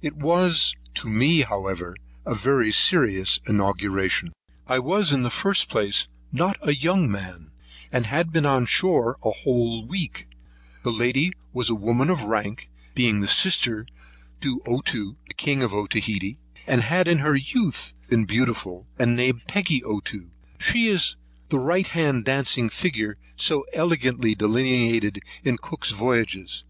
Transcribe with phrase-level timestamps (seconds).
[0.00, 4.32] It was to me, however, a very serious inauguration:
[4.66, 7.50] I was, in the first place, not a young man,
[7.92, 10.28] and had been on shore a whole week;
[10.82, 13.84] the lady was a woman of rank, being sister
[14.40, 19.42] to Ottoo, the king of Otaheitee, and had in her youth been beautiful, and named
[19.46, 20.30] Peggy Ottoo.
[20.58, 21.16] She is
[21.50, 26.64] the right hand dancing figure so elegantly delineated in Cook's Voyages.